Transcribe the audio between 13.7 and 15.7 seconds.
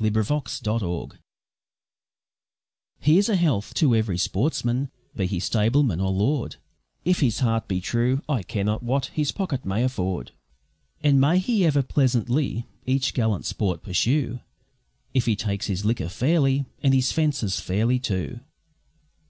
pursue, If he takes